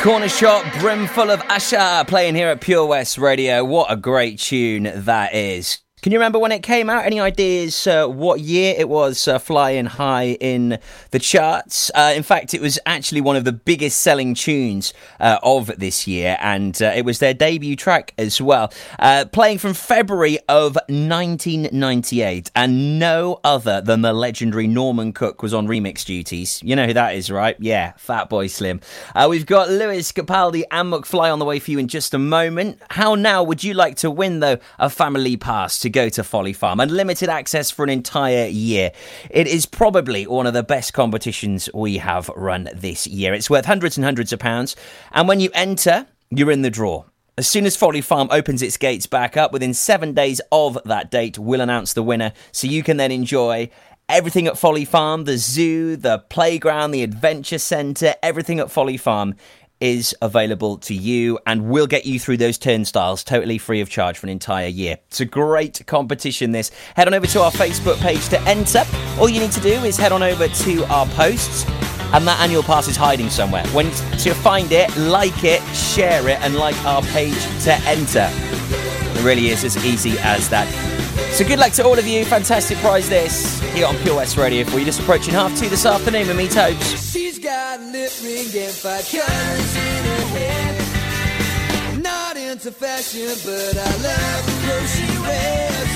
Cornershop, 0.00 0.80
brimful 0.80 1.30
of 1.30 1.40
Asha, 1.40 2.08
playing 2.08 2.34
here 2.34 2.48
at 2.48 2.62
Pure 2.62 2.86
West 2.86 3.18
Radio. 3.18 3.62
What 3.62 3.92
a 3.92 3.96
great 3.96 4.38
tune 4.38 4.90
that 4.94 5.34
is. 5.34 5.80
Can 6.02 6.12
you 6.12 6.18
remember 6.18 6.38
when 6.38 6.50
it 6.50 6.62
came 6.62 6.88
out? 6.88 7.04
Any 7.04 7.20
ideas 7.20 7.86
uh, 7.86 8.06
what 8.06 8.40
year 8.40 8.74
it 8.78 8.88
was 8.88 9.28
uh, 9.28 9.38
flying 9.38 9.84
high 9.84 10.28
in 10.40 10.78
the 11.10 11.18
charts? 11.18 11.90
Uh, 11.94 12.14
in 12.16 12.22
fact, 12.22 12.54
it 12.54 12.62
was 12.62 12.78
actually 12.86 13.20
one 13.20 13.36
of 13.36 13.44
the 13.44 13.52
biggest 13.52 13.98
selling 13.98 14.32
tunes 14.32 14.94
uh, 15.20 15.38
of 15.42 15.66
this 15.78 16.06
year, 16.06 16.38
and 16.40 16.80
uh, 16.80 16.86
it 16.96 17.04
was 17.04 17.18
their 17.18 17.34
debut 17.34 17.76
track 17.76 18.14
as 18.16 18.40
well. 18.40 18.72
Uh, 18.98 19.26
playing 19.30 19.58
from 19.58 19.74
February 19.74 20.38
of 20.48 20.74
1998, 20.88 22.50
and 22.56 22.98
no 22.98 23.38
other 23.44 23.82
than 23.82 24.00
the 24.00 24.14
legendary 24.14 24.66
Norman 24.66 25.12
Cook 25.12 25.42
was 25.42 25.52
on 25.52 25.68
remix 25.68 26.02
duties. 26.02 26.62
You 26.64 26.76
know 26.76 26.86
who 26.86 26.94
that 26.94 27.14
is, 27.14 27.30
right? 27.30 27.56
Yeah, 27.58 27.92
Fatboy 27.98 28.48
Slim. 28.48 28.80
We've 29.28 29.44
got 29.44 29.68
Lewis 29.68 30.12
Capaldi 30.12 30.62
and 30.70 30.90
McFly 30.90 31.30
on 31.30 31.40
the 31.40 31.44
way 31.44 31.58
for 31.58 31.72
you 31.72 31.78
in 31.78 31.88
just 31.88 32.14
a 32.14 32.18
moment. 32.18 32.80
How 32.88 33.14
now 33.16 33.42
would 33.42 33.62
you 33.62 33.74
like 33.74 33.96
to 33.96 34.10
win, 34.10 34.40
though, 34.40 34.56
a 34.78 34.88
family 34.88 35.36
pass 35.36 35.78
to 35.80 35.89
go 35.90 36.08
to 36.08 36.24
Folly 36.24 36.52
Farm 36.52 36.80
and 36.80 36.90
limited 36.90 37.28
access 37.28 37.70
for 37.70 37.82
an 37.82 37.90
entire 37.90 38.46
year? 38.46 38.92
It 39.28 39.46
is 39.46 39.66
probably 39.66 40.26
one 40.26 40.46
of 40.46 40.54
the 40.54 40.62
best 40.62 40.92
competitions 40.92 41.68
we 41.74 41.98
have 41.98 42.28
run 42.30 42.70
this 42.74 43.06
year. 43.06 43.34
It's 43.34 43.50
worth 43.50 43.66
hundreds 43.66 43.96
and 43.96 44.04
hundreds 44.04 44.32
of 44.32 44.38
pounds, 44.38 44.76
and 45.12 45.28
when 45.28 45.40
you 45.40 45.50
enter, 45.54 46.06
you're 46.30 46.50
in 46.50 46.62
the 46.62 46.70
draw. 46.70 47.04
As 47.38 47.48
soon 47.48 47.64
as 47.64 47.76
Folly 47.76 48.02
Farm 48.02 48.28
opens 48.30 48.60
its 48.60 48.76
gates 48.76 49.06
back 49.06 49.36
up, 49.36 49.52
within 49.52 49.72
seven 49.72 50.12
days 50.12 50.40
of 50.52 50.78
that 50.84 51.10
date, 51.10 51.38
we'll 51.38 51.62
announce 51.62 51.94
the 51.94 52.02
winner 52.02 52.32
so 52.52 52.66
you 52.66 52.82
can 52.82 52.98
then 52.98 53.10
enjoy 53.10 53.70
Everything 54.10 54.48
at 54.48 54.58
Folly 54.58 54.84
Farm, 54.84 55.22
the 55.22 55.38
zoo, 55.38 55.94
the 55.94 56.18
playground, 56.18 56.90
the 56.90 57.04
adventure 57.04 57.58
centre, 57.58 58.16
everything 58.24 58.58
at 58.58 58.68
Folly 58.68 58.96
Farm 58.96 59.36
is 59.80 60.14
available 60.20 60.76
to 60.78 60.94
you 60.94 61.38
and 61.46 61.70
we'll 61.70 61.86
get 61.86 62.06
you 62.06 62.20
through 62.20 62.36
those 62.36 62.58
turnstiles 62.58 63.24
totally 63.24 63.58
free 63.58 63.80
of 63.80 63.88
charge 63.88 64.18
for 64.18 64.26
an 64.26 64.30
entire 64.30 64.66
year. 64.66 64.98
It's 65.08 65.20
a 65.20 65.24
great 65.24 65.84
competition 65.86 66.52
this. 66.52 66.70
Head 66.96 67.06
on 67.06 67.14
over 67.14 67.26
to 67.26 67.42
our 67.42 67.50
Facebook 67.50 67.98
page 68.00 68.28
to 68.28 68.40
enter. 68.42 68.82
All 69.18 69.28
you 69.28 69.40
need 69.40 69.52
to 69.52 69.60
do 69.60 69.72
is 69.84 69.96
head 69.96 70.12
on 70.12 70.22
over 70.22 70.48
to 70.48 70.84
our 70.84 71.06
posts 71.06 71.64
and 72.12 72.26
that 72.26 72.40
annual 72.40 72.62
pass 72.62 72.88
is 72.88 72.96
hiding 72.96 73.30
somewhere. 73.30 73.66
When 73.68 73.90
to 73.90 74.34
find 74.34 74.70
it, 74.72 74.94
like 74.96 75.44
it, 75.44 75.62
share 75.74 76.28
it 76.28 76.40
and 76.42 76.56
like 76.56 76.76
our 76.84 77.02
page 77.02 77.40
to 77.64 77.72
enter. 77.86 78.28
It 78.30 79.24
really 79.24 79.48
is 79.48 79.64
as 79.64 79.84
easy 79.84 80.18
as 80.20 80.48
that. 80.50 80.99
So 81.40 81.46
good 81.48 81.58
luck 81.58 81.72
to 81.72 81.84
all 81.86 81.98
of 81.98 82.06
you. 82.06 82.22
Fantastic 82.26 82.76
prize 82.84 83.08
this 83.08 83.58
here 83.72 83.86
on 83.86 83.96
Pure 83.96 84.16
West 84.16 84.36
Radio 84.36 84.62
for 84.62 84.78
you. 84.78 84.84
Just 84.84 85.00
approaching 85.00 85.32
half 85.32 85.58
two 85.58 85.70
this 85.70 85.86
afternoon 85.86 86.28
with 86.28 86.36
me, 86.36 86.46
Tobes. 86.46 87.10
She's 87.10 87.38
got 87.38 87.80
lip 87.80 88.12
ring 88.22 88.44
and 88.44 88.74
five 88.74 89.08
colors 89.08 89.74
in 89.74 90.04
her 90.04 90.26
hair. 90.36 92.02
Not 92.02 92.36
into 92.36 92.70
fashion, 92.70 93.32
but 93.42 93.74
I 93.74 93.90
love 94.04 94.44
the 94.44 94.52
clothes 94.66 94.94
she 94.94 95.08
wears. 95.18 95.90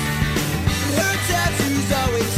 Her 0.97 1.15
tattoos 1.29 1.91
always 1.93 2.37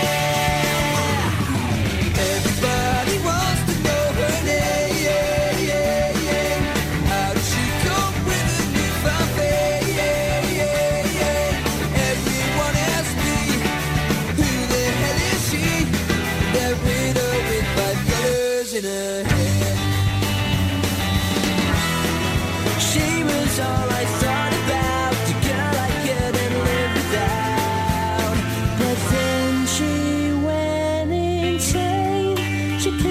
Insane. 32.87 33.01
She 33.01 33.10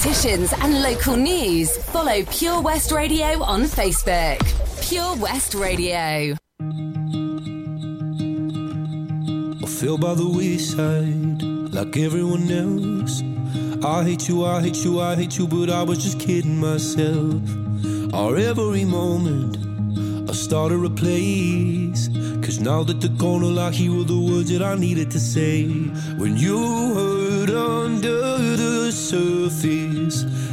competitions 0.00 0.54
and 0.62 0.80
local 0.80 1.14
news, 1.14 1.76
follow 1.76 2.22
Pure 2.30 2.62
West 2.62 2.90
Radio 2.90 3.42
on 3.42 3.64
Facebook. 3.64 4.40
Pure 4.88 5.16
West 5.16 5.54
Radio. 5.54 6.36
I 9.62 9.66
fell 9.66 9.98
by 9.98 10.14
the 10.14 10.26
wayside 10.26 11.42
like 11.74 11.98
everyone 11.98 12.50
else. 12.50 13.22
I 13.84 14.02
hate 14.04 14.26
you, 14.26 14.46
I 14.46 14.62
hate 14.62 14.82
you, 14.82 15.00
I 15.00 15.16
hate 15.16 15.36
you, 15.36 15.46
but 15.46 15.68
I 15.68 15.82
was 15.82 16.02
just 16.02 16.18
kidding 16.18 16.58
myself. 16.58 17.42
Our 18.14 18.38
every 18.38 18.86
moment, 18.86 19.58
I 20.30 20.32
started 20.32 20.82
a 20.82 20.88
place. 20.88 22.08
Cause 22.40 22.58
now 22.58 22.82
that 22.84 23.00
they're 23.02 23.18
gone, 23.18 23.44
all 23.44 23.58
I 23.58 23.70
hear 23.70 24.00
are 24.00 24.04
the 24.04 24.18
words 24.18 24.50
that 24.50 24.62
I 24.62 24.76
needed 24.76 25.10
to 25.10 25.20
say. 25.20 25.66
When 26.16 26.38
you 26.38 26.58
hurt 26.94 27.50
under 27.50 28.38
the 28.56 28.90
surface, 28.90 29.89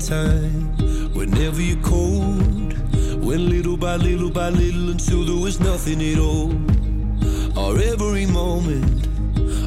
Time. 0.00 0.76
Whenever 1.14 1.60
you're 1.60 1.82
cold, 1.82 2.72
went 3.22 3.42
little 3.42 3.76
by 3.76 3.96
little 3.96 4.30
by 4.30 4.48
little 4.48 4.90
until 4.90 5.24
there 5.24 5.36
was 5.36 5.60
nothing 5.60 6.02
at 6.02 6.18
all. 6.18 6.52
Our 7.58 7.78
every 7.78 8.26
moment, 8.26 9.06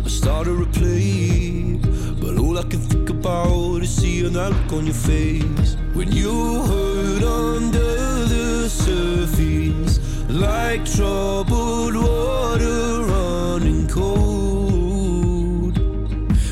I 0.05 0.09
started 0.09 0.57
to 0.59 0.79
play. 0.79 1.79
But 2.21 2.37
all 2.39 2.57
I 2.57 2.63
can 2.63 2.79
think 2.79 3.09
about 3.09 3.83
is 3.83 3.95
seeing 3.95 4.33
that 4.33 4.51
look 4.51 4.73
on 4.73 4.85
your 4.85 4.95
face 4.95 5.77
when 5.93 6.11
you 6.11 6.63
hurt 6.63 7.23
under 7.23 8.25
the 8.25 8.69
surface, 8.69 9.99
like 10.29 10.83
troubled 10.85 11.95
water 11.95 13.03
running 13.05 13.87
cold. 13.87 15.77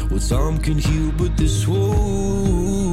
Well, 0.10 0.20
Some 0.20 0.60
can 0.60 0.78
heal, 0.78 1.12
but 1.18 1.36
this 1.36 1.68
won't. 1.68 2.85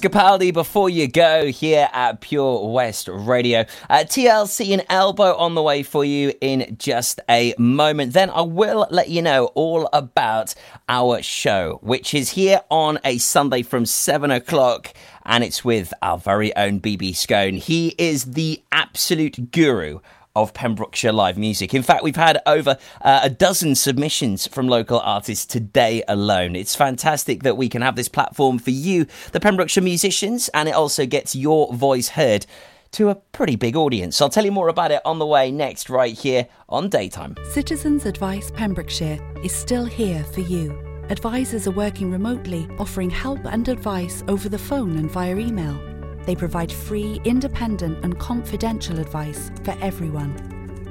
Capaldi, 0.00 0.52
before 0.52 0.88
you 0.88 1.06
go 1.06 1.46
here 1.46 1.88
at 1.92 2.20
Pure 2.20 2.70
West 2.70 3.08
Radio. 3.08 3.66
Uh, 3.88 3.98
TLC 3.98 4.72
and 4.72 4.84
Elbow 4.88 5.36
on 5.36 5.54
the 5.54 5.62
way 5.62 5.82
for 5.82 6.04
you 6.04 6.32
in 6.40 6.76
just 6.78 7.20
a 7.28 7.54
moment. 7.58 8.14
Then 8.14 8.30
I 8.30 8.40
will 8.40 8.86
let 8.90 9.10
you 9.10 9.20
know 9.20 9.46
all 9.54 9.88
about 9.92 10.54
our 10.88 11.22
show, 11.22 11.78
which 11.82 12.14
is 12.14 12.30
here 12.30 12.62
on 12.70 12.98
a 13.04 13.18
Sunday 13.18 13.62
from 13.62 13.84
7 13.84 14.30
o'clock. 14.30 14.94
And 15.24 15.44
it's 15.44 15.64
with 15.64 15.92
our 16.00 16.18
very 16.18 16.56
own 16.56 16.80
BB 16.80 17.14
Scone. 17.14 17.54
He 17.54 17.94
is 17.98 18.24
the 18.24 18.62
absolute 18.72 19.52
guru 19.52 20.00
of 20.36 20.54
Pembrokeshire 20.54 21.12
live 21.12 21.36
music. 21.36 21.74
In 21.74 21.82
fact, 21.82 22.02
we've 22.02 22.16
had 22.16 22.40
over 22.46 22.78
uh, 23.02 23.20
a 23.22 23.30
dozen 23.30 23.74
submissions 23.74 24.46
from 24.46 24.68
local 24.68 25.00
artists 25.00 25.46
today 25.46 26.02
alone. 26.08 26.54
It's 26.54 26.74
fantastic 26.74 27.42
that 27.42 27.56
we 27.56 27.68
can 27.68 27.82
have 27.82 27.96
this 27.96 28.08
platform 28.08 28.58
for 28.58 28.70
you, 28.70 29.06
the 29.32 29.40
Pembrokeshire 29.40 29.82
musicians, 29.82 30.48
and 30.54 30.68
it 30.68 30.74
also 30.74 31.06
gets 31.06 31.34
your 31.34 31.72
voice 31.74 32.10
heard 32.10 32.46
to 32.92 33.08
a 33.08 33.14
pretty 33.14 33.56
big 33.56 33.76
audience. 33.76 34.20
I'll 34.20 34.28
tell 34.28 34.44
you 34.44 34.52
more 34.52 34.68
about 34.68 34.90
it 34.90 35.00
on 35.04 35.18
the 35.18 35.26
way 35.26 35.50
next, 35.50 35.90
right 35.90 36.16
here 36.16 36.46
on 36.68 36.88
Daytime. 36.88 37.36
Citizens 37.50 38.04
Advice 38.04 38.50
Pembrokeshire 38.50 39.18
is 39.44 39.54
still 39.54 39.84
here 39.84 40.24
for 40.24 40.40
you. 40.40 40.76
Advisors 41.08 41.66
are 41.66 41.72
working 41.72 42.10
remotely, 42.10 42.68
offering 42.78 43.10
help 43.10 43.44
and 43.44 43.68
advice 43.68 44.22
over 44.28 44.48
the 44.48 44.58
phone 44.58 44.96
and 44.96 45.10
via 45.10 45.36
email. 45.36 45.99
They 46.30 46.36
provide 46.36 46.70
free, 46.70 47.18
independent, 47.24 48.04
and 48.04 48.16
confidential 48.16 49.00
advice 49.00 49.50
for 49.64 49.74
everyone. 49.80 50.36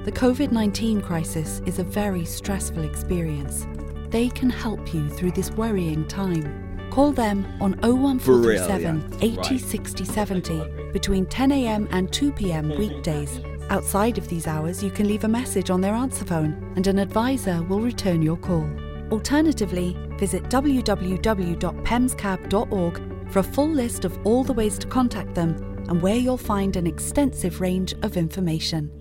The 0.03 0.11
COVID 0.11 0.51
19 0.51 0.99
crisis 0.99 1.61
is 1.65 1.79
a 1.79 1.83
very 1.85 2.25
stressful 2.25 2.83
experience. 2.83 3.65
They 4.09 4.27
can 4.27 4.49
help 4.49 4.93
you 4.93 5.07
through 5.07 5.31
this 5.31 5.49
worrying 5.51 6.05
time. 6.09 6.89
Call 6.91 7.13
them 7.13 7.45
on 7.61 7.79
01437 7.79 8.99
Brilliant. 8.99 9.23
80 9.23 9.37
Right. 9.37 9.61
60 9.61 10.03
70 10.03 10.61
between 10.91 11.25
10am 11.27 11.87
and 11.91 12.11
2pm 12.11 12.77
weekdays. 12.77 13.39
Outside 13.69 14.17
of 14.17 14.27
these 14.27 14.45
hours, 14.45 14.83
you 14.83 14.91
can 14.91 15.07
leave 15.07 15.23
a 15.23 15.29
message 15.29 15.69
on 15.69 15.79
their 15.79 15.93
answer 15.93 16.25
phone 16.25 16.73
and 16.75 16.85
an 16.85 16.99
advisor 16.99 17.63
will 17.63 17.79
return 17.79 18.21
your 18.21 18.35
call. 18.35 18.69
Alternatively, 19.09 19.95
visit 20.17 20.43
www.pemscab.org 20.49 23.18
for 23.31 23.39
a 23.39 23.43
full 23.43 23.69
list 23.69 24.05
of 24.05 24.17
all 24.25 24.43
the 24.43 24.53
ways 24.53 24.77
to 24.79 24.87
contact 24.87 25.35
them 25.35 25.55
and 25.89 26.01
where 26.01 26.15
you'll 26.15 26.37
find 26.37 26.75
an 26.75 26.87
extensive 26.87 27.61
range 27.61 27.93
of 28.01 28.17
information. 28.17 28.91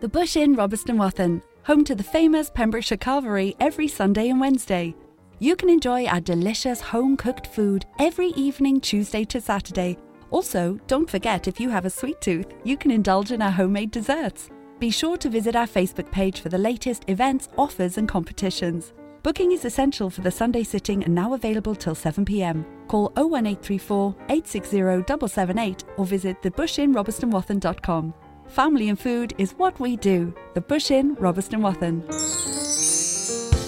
The 0.00 0.08
Bush 0.08 0.36
Inn, 0.36 0.56
Robeston 0.56 0.96
Wathen, 0.96 1.42
home 1.64 1.84
to 1.84 1.94
the 1.94 2.02
famous 2.02 2.50
Pembrokeshire 2.50 2.98
Carvery 2.98 3.54
every 3.60 3.88
Sunday 3.88 4.30
and 4.30 4.40
Wednesday. 4.40 4.94
You 5.38 5.56
can 5.56 5.70
enjoy 5.70 6.06
our 6.06 6.20
delicious 6.20 6.80
home 6.80 7.16
cooked 7.16 7.46
food 7.46 7.86
every 7.98 8.28
evening, 8.28 8.80
Tuesday 8.80 9.24
to 9.24 9.40
Saturday. 9.40 9.98
Also, 10.30 10.78
don't 10.86 11.10
forget 11.10 11.48
if 11.48 11.58
you 11.58 11.70
have 11.70 11.84
a 11.84 11.90
sweet 11.90 12.20
tooth, 12.20 12.46
you 12.64 12.76
can 12.76 12.90
indulge 12.90 13.32
in 13.32 13.42
our 13.42 13.50
homemade 13.50 13.90
desserts. 13.90 14.48
Be 14.78 14.90
sure 14.90 15.16
to 15.18 15.28
visit 15.28 15.56
our 15.56 15.66
Facebook 15.66 16.10
page 16.10 16.40
for 16.40 16.48
the 16.48 16.58
latest 16.58 17.04
events, 17.08 17.48
offers, 17.58 17.98
and 17.98 18.08
competitions. 18.08 18.92
Booking 19.22 19.52
is 19.52 19.66
essential 19.66 20.08
for 20.08 20.22
the 20.22 20.30
Sunday 20.30 20.62
sitting 20.62 21.04
and 21.04 21.14
now 21.14 21.34
available 21.34 21.74
till 21.74 21.94
7pm. 21.94 22.64
Call 22.88 23.12
01834 23.16 24.14
860 24.30 24.78
778 24.78 25.84
or 25.98 26.06
visit 26.06 26.40
thebushinrobertsonwathen.com. 26.40 28.14
Family 28.46 28.88
and 28.88 28.98
food 28.98 29.34
is 29.36 29.52
what 29.52 29.78
we 29.78 29.96
do. 29.96 30.34
The 30.54 30.62
Bush 30.62 30.90
Inn, 30.90 31.16
Robeston 31.16 31.60
Wathen. 31.60 32.02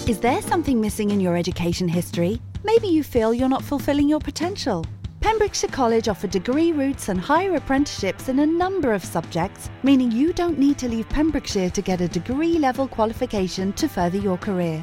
Is 0.08 0.18
there 0.20 0.40
something 0.40 0.80
missing 0.80 1.10
in 1.10 1.20
your 1.20 1.36
education 1.36 1.86
history? 1.86 2.40
Maybe 2.64 2.88
you 2.88 3.04
feel 3.04 3.34
you're 3.34 3.48
not 3.50 3.62
fulfilling 3.62 4.08
your 4.08 4.20
potential. 4.20 4.86
Pembrokeshire 5.20 5.70
College 5.70 6.08
offer 6.08 6.28
degree 6.28 6.72
routes 6.72 7.10
and 7.10 7.20
higher 7.20 7.54
apprenticeships 7.56 8.30
in 8.30 8.38
a 8.38 8.46
number 8.46 8.94
of 8.94 9.04
subjects, 9.04 9.68
meaning 9.82 10.10
you 10.10 10.32
don't 10.32 10.58
need 10.58 10.78
to 10.78 10.88
leave 10.88 11.08
Pembrokeshire 11.10 11.70
to 11.70 11.82
get 11.82 12.00
a 12.00 12.08
degree 12.08 12.58
level 12.58 12.88
qualification 12.88 13.74
to 13.74 13.86
further 13.86 14.18
your 14.18 14.38
career. 14.38 14.82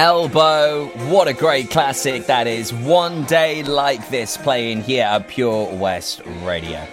Elbow, 0.00 0.86
what 1.10 1.28
a 1.28 1.34
great 1.34 1.68
classic 1.68 2.24
that 2.24 2.46
is. 2.46 2.72
One 2.72 3.24
day 3.24 3.62
like 3.62 4.08
this 4.08 4.38
playing 4.38 4.80
here 4.80 5.04
at 5.04 5.28
Pure 5.28 5.74
West 5.74 6.22
Radio. 6.42 6.88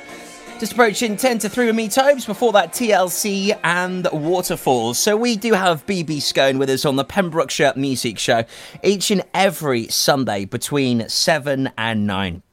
Just 0.60 0.74
approaching 0.74 1.16
10 1.16 1.40
to 1.40 1.50
3 1.50 1.68
with 1.68 1.76
me, 1.76 1.88
Tobes. 1.88 2.26
Before 2.26 2.52
that, 2.52 2.74
TLC 2.74 3.58
and 3.64 4.10
Waterfalls. 4.12 5.00
So, 5.00 5.16
we 5.16 5.38
do 5.38 5.54
have 5.54 5.86
BB 5.86 6.22
Scone 6.22 6.58
with 6.58 6.70
us 6.70 6.84
on 6.84 6.98
the 6.98 7.06
Pembrokeshire 7.06 7.72
Music 7.78 8.20
Show 8.20 8.44
each 8.84 9.10
and 9.10 9.24
every 9.34 9.88
Sunday 9.88 10.44
between 10.44 11.08
7 11.08 11.72
and 11.78 12.08
9 12.08 12.44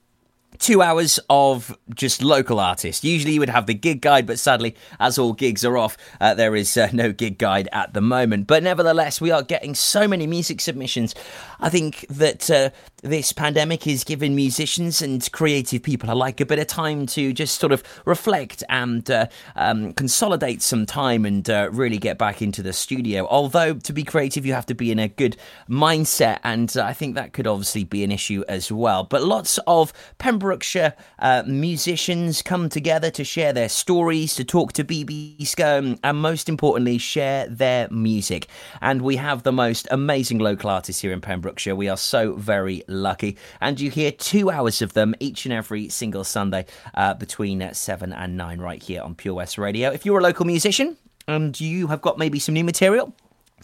two 0.65 0.81
hours 0.81 1.21
of 1.29 1.77
just 1.95 2.23
local 2.23 2.59
artists. 2.59 3.05
Usually 3.05 3.35
you 3.35 3.41
would 3.41 3.51
have 3.51 3.67
the 3.67 3.75
gig 3.75 4.01
guide, 4.01 4.27
but 4.27 4.39
sadly, 4.39 4.75
as 4.99 5.19
all 5.19 5.35
gigs 5.35 5.63
are 5.63 5.77
off, 5.77 5.99
uh, 6.23 6.33
there 6.33 6.57
is 6.57 6.75
uh, 6.79 6.89
no 6.95 7.13
gig 7.13 7.37
guide 7.37 7.69
at 7.71 7.93
the 7.93 8.01
moment. 8.01 8.47
But 8.47 8.63
nevertheless, 8.63 9.21
we 9.21 9.31
are 9.31 9.43
getting 9.43 9.75
so 9.75 10.09
many 10.09 10.27
music 10.27 10.63
submissions. 10.63 11.15
I 11.61 11.69
think 11.69 12.07
that 12.09 12.51
uh, 12.51 12.71
this 13.05 13.33
pandemic 13.33 13.87
is 13.87 14.03
giving 14.03 14.35
musicians 14.35 15.03
and 15.03 15.31
creative 15.31 15.83
people 15.83 16.11
alike 16.11 16.41
a 16.41 16.47
bit 16.47 16.59
of 16.59 16.67
time 16.67 17.05
to 17.05 17.35
just 17.35 17.61
sort 17.61 17.71
of 17.71 17.83
reflect 18.07 18.65
and 18.71 19.11
uh, 19.11 19.27
um, 19.57 19.93
consolidate 19.93 20.63
some 20.63 20.87
time 20.87 21.27
and 21.27 21.51
uh, 21.51 21.69
really 21.71 21.99
get 21.99 22.17
back 22.17 22.41
into 22.41 22.63
the 22.63 22.73
studio. 22.73 23.27
Although, 23.29 23.75
to 23.75 23.93
be 23.93 24.05
creative, 24.05 24.47
you 24.47 24.55
have 24.55 24.65
to 24.67 24.75
be 24.75 24.91
in 24.91 24.99
a 24.99 25.09
good 25.09 25.37
mindset, 25.69 26.39
and 26.45 26.75
uh, 26.75 26.85
I 26.85 26.95
think 26.95 27.15
that 27.15 27.35
could 27.35 27.47
obviously 27.47 27.85
be 27.85 28.03
an 28.05 28.11
issue 28.11 28.43
as 28.49 28.73
well. 28.73 29.05
But 29.05 29.23
lots 29.23 29.59
of 29.67 29.93
Pembrokeshire 30.17 30.95
uh, 31.19 31.43
musicians 31.47 32.41
come 32.41 32.71
together 32.71 33.11
to 33.11 33.23
share 33.23 33.53
their 33.53 33.69
stories, 33.69 34.35
to 34.37 34.45
talk 34.45 34.73
to 34.73 34.85
BB 34.85 35.47
Scone, 35.47 35.99
and 36.03 36.19
most 36.19 36.49
importantly, 36.49 36.97
share 36.97 37.47
their 37.49 37.87
music. 37.91 38.47
And 38.81 39.03
we 39.03 39.17
have 39.17 39.43
the 39.43 39.53
most 39.53 39.87
amazing 39.91 40.39
local 40.39 40.71
artists 40.71 41.03
here 41.03 41.13
in 41.13 41.21
Pembrokeshire. 41.21 41.77
We 41.77 41.91
are 41.91 41.99
so 41.99 42.33
very 42.37 42.83
lucky. 42.95 43.37
And 43.61 43.79
you 43.79 43.91
hear 43.91 44.11
two 44.11 44.51
hours 44.51 44.83
of 44.83 44.93
them 44.95 45.15
each 45.21 45.45
and 45.45 45.53
every 45.53 45.89
single 45.89 46.25
Sunday 46.25 46.67
uh, 46.95 47.15
between 47.15 47.63
uh, 47.63 47.73
7 47.73 48.13
and 48.13 48.37
9 48.37 48.61
right 48.61 48.83
here 48.83 49.03
on 49.03 49.15
Pure 49.15 49.35
West 49.35 49.59
Radio. 49.59 49.91
If 49.91 50.07
you're 50.07 50.19
a 50.19 50.23
local 50.23 50.47
musician 50.47 50.97
and 51.29 51.59
you 51.61 51.87
have 51.89 52.01
got 52.01 52.19
maybe 52.19 52.39
some 52.39 52.55
new 52.55 52.65
material, 52.65 53.15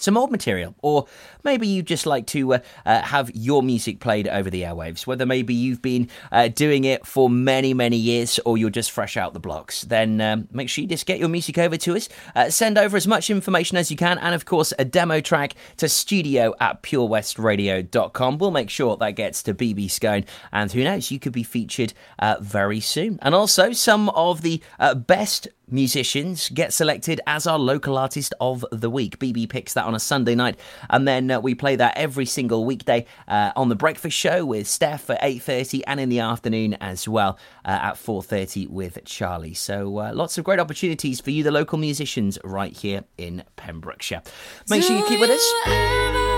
some 0.02 0.16
old 0.16 0.30
material, 0.30 0.74
or 0.82 1.06
maybe 1.44 1.66
you 1.66 1.82
just 1.82 2.06
like 2.06 2.26
to 2.28 2.54
uh, 2.54 2.58
uh, 2.86 3.02
have 3.02 3.30
your 3.34 3.62
music 3.62 4.00
played 4.00 4.28
over 4.28 4.50
the 4.50 4.62
airwaves, 4.62 5.06
whether 5.06 5.26
maybe 5.26 5.54
you've 5.54 5.82
been 5.82 6.08
uh, 6.32 6.48
doing 6.48 6.84
it 6.84 7.06
for 7.06 7.28
many, 7.28 7.74
many 7.74 7.96
years 7.96 8.38
or 8.44 8.58
you're 8.58 8.70
just 8.70 8.90
fresh 8.90 9.16
out 9.16 9.32
the 9.32 9.40
blocks, 9.40 9.82
then 9.82 10.20
um, 10.20 10.48
make 10.52 10.68
sure 10.68 10.82
you 10.82 10.88
just 10.88 11.06
get 11.06 11.18
your 11.18 11.28
music 11.28 11.58
over 11.58 11.76
to 11.76 11.96
us. 11.96 12.08
Uh, 12.34 12.50
send 12.50 12.78
over 12.78 12.96
as 12.96 13.06
much 13.06 13.30
information 13.30 13.76
as 13.76 13.90
you 13.90 13.96
can, 13.96 14.18
and 14.18 14.34
of 14.34 14.44
course, 14.44 14.72
a 14.78 14.84
demo 14.84 15.20
track 15.20 15.54
to 15.76 15.88
studio 15.88 16.54
at 16.60 16.82
purewestradio.com. 16.82 18.38
We'll 18.38 18.50
make 18.50 18.70
sure 18.70 18.96
that 18.96 19.12
gets 19.12 19.42
to 19.44 19.54
BB 19.54 19.90
Scone, 19.90 20.24
and 20.52 20.70
who 20.72 20.84
knows, 20.84 21.10
you 21.10 21.18
could 21.18 21.32
be 21.32 21.42
featured 21.42 21.92
uh, 22.18 22.36
very 22.40 22.80
soon. 22.80 23.18
And 23.22 23.34
also, 23.34 23.72
some 23.72 24.08
of 24.10 24.42
the 24.42 24.62
uh, 24.78 24.94
best 24.94 25.48
musicians 25.72 26.48
get 26.50 26.72
selected 26.72 27.20
as 27.26 27.46
our 27.46 27.58
local 27.58 27.98
artist 27.98 28.34
of 28.40 28.64
the 28.72 28.90
week. 28.90 29.18
BB 29.18 29.48
picks 29.48 29.74
that 29.74 29.84
on 29.84 29.94
a 29.94 30.00
Sunday 30.00 30.34
night, 30.34 30.58
and 30.88 31.06
then 31.06 31.30
uh, 31.30 31.40
we 31.40 31.54
play 31.54 31.76
that 31.76 31.96
every 31.96 32.26
single 32.26 32.64
weekday 32.64 33.06
uh, 33.28 33.52
on 33.56 33.68
the 33.68 33.76
Breakfast 33.76 34.16
Show 34.16 34.44
with 34.44 34.66
Steph 34.66 35.10
at 35.10 35.18
eight 35.22 35.42
thirty, 35.42 35.84
and 35.86 36.00
in 36.00 36.08
the 36.08 36.20
afternoon 36.20 36.74
as 36.74 37.08
well 37.08 37.38
uh, 37.64 37.78
at 37.82 37.96
four 37.96 38.22
thirty 38.22 38.66
with 38.66 38.98
Charlie. 39.04 39.54
So 39.54 39.98
uh, 39.98 40.12
lots 40.14 40.38
of 40.38 40.44
great 40.44 40.60
opportunities 40.60 41.20
for 41.20 41.30
you, 41.30 41.42
the 41.42 41.50
local 41.50 41.78
musicians, 41.78 42.38
right 42.44 42.76
here 42.76 43.04
in 43.18 43.44
Pembrokeshire. 43.56 44.22
Make 44.68 44.82
sure 44.82 44.96
you 44.96 45.06
keep 45.06 45.20
with 45.20 45.30
us. 45.30 46.29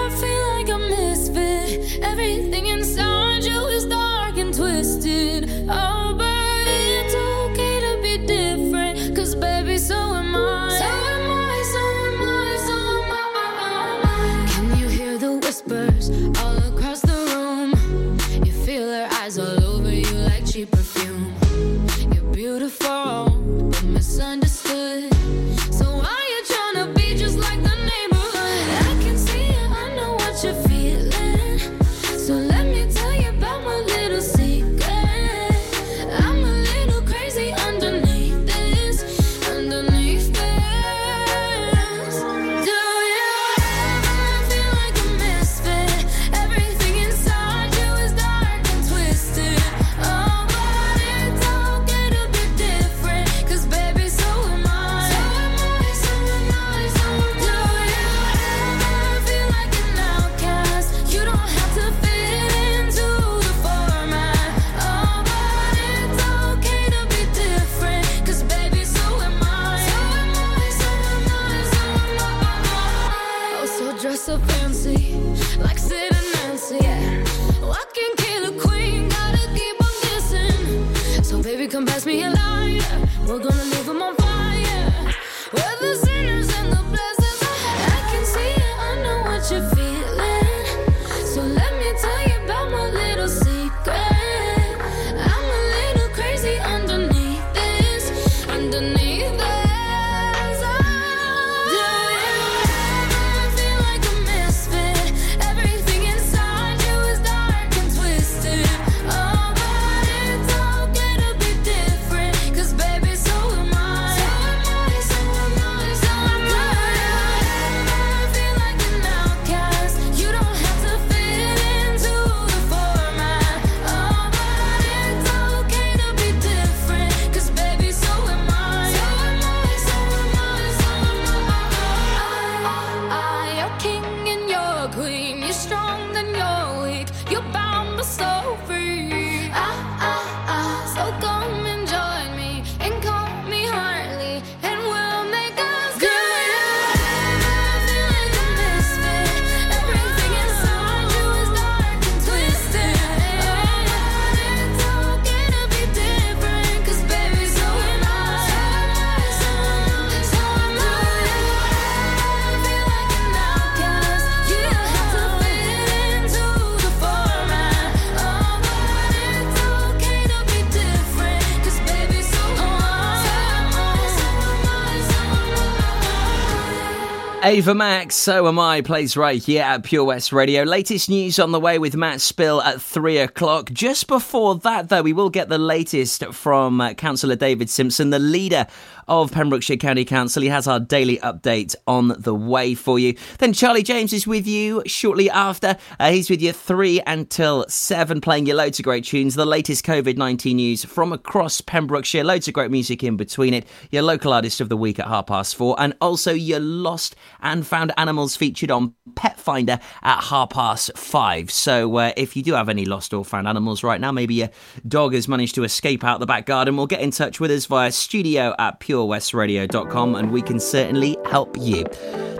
Ava 177.52 177.74
Max, 177.74 178.14
so 178.14 178.48
am 178.48 178.58
I, 178.58 178.80
plays 178.80 179.14
right 179.14 179.44
here 179.44 179.62
at 179.62 179.82
Pure 179.82 180.04
West 180.04 180.32
Radio. 180.32 180.62
Latest 180.62 181.10
news 181.10 181.38
on 181.38 181.52
the 181.52 181.60
way 181.60 181.78
with 181.78 181.94
Matt 181.94 182.22
Spill 182.22 182.62
at 182.62 182.80
three 182.80 183.18
o'clock. 183.18 183.70
Just 183.70 184.06
before 184.06 184.54
that, 184.54 184.88
though, 184.88 185.02
we 185.02 185.12
will 185.12 185.28
get 185.28 185.50
the 185.50 185.58
latest 185.58 186.24
from 186.32 186.80
uh, 186.80 186.94
Councillor 186.94 187.36
David 187.36 187.68
Simpson, 187.68 188.08
the 188.08 188.18
leader 188.18 188.66
of 189.08 189.32
Pembrokeshire 189.32 189.76
County 189.76 190.04
Council. 190.04 190.42
He 190.42 190.48
has 190.48 190.66
our 190.66 190.80
daily 190.80 191.18
update 191.18 191.74
on 191.86 192.14
the 192.18 192.34
way 192.34 192.74
for 192.74 192.98
you. 192.98 193.14
Then 193.38 193.52
Charlie 193.52 193.82
James 193.82 194.12
is 194.12 194.26
with 194.26 194.46
you 194.46 194.82
shortly 194.86 195.30
after. 195.30 195.76
Uh, 195.98 196.10
he's 196.10 196.30
with 196.30 196.42
you 196.42 196.52
three 196.52 197.00
until 197.06 197.66
seven, 197.68 198.20
playing 198.20 198.46
you 198.46 198.54
loads 198.54 198.78
of 198.78 198.84
great 198.84 199.04
tunes, 199.04 199.34
the 199.34 199.46
latest 199.46 199.84
COVID 199.84 200.16
19 200.16 200.56
news 200.56 200.84
from 200.84 201.12
across 201.12 201.60
Pembrokeshire, 201.60 202.24
loads 202.24 202.48
of 202.48 202.54
great 202.54 202.70
music 202.70 203.02
in 203.02 203.16
between 203.16 203.54
it, 203.54 203.66
your 203.90 204.02
local 204.02 204.32
artist 204.32 204.60
of 204.60 204.68
the 204.68 204.76
week 204.76 204.98
at 204.98 205.06
half 205.06 205.26
past 205.26 205.56
four, 205.56 205.76
and 205.78 205.94
also 206.00 206.32
your 206.32 206.60
lost 206.60 207.16
and 207.40 207.66
found 207.66 207.92
animals 207.96 208.36
featured 208.36 208.70
on 208.70 208.94
Pet 209.14 209.38
Finder 209.38 209.78
at 210.02 210.24
half 210.24 210.50
past 210.50 210.96
five. 210.96 211.50
So 211.50 211.96
uh, 211.96 212.12
if 212.16 212.36
you 212.36 212.42
do 212.42 212.54
have 212.54 212.68
any 212.68 212.84
lost 212.84 213.12
or 213.12 213.24
found 213.24 213.48
animals 213.48 213.82
right 213.82 214.00
now, 214.00 214.12
maybe 214.12 214.34
your 214.34 214.50
dog 214.86 215.14
has 215.14 215.28
managed 215.28 215.54
to 215.56 215.64
escape 215.64 216.04
out 216.04 216.20
the 216.20 216.26
back 216.26 216.46
garden, 216.46 216.76
well, 216.76 216.86
get 216.86 217.00
in 217.00 217.10
touch 217.10 217.40
with 217.40 217.50
us 217.50 217.66
via 217.66 217.92
studio 217.92 218.54
at 218.58 218.80
purewestradio.com 218.92 220.14
and 220.14 220.30
we 220.30 220.42
can 220.42 220.60
certainly 220.60 221.16
help 221.30 221.56
you. 221.58 221.84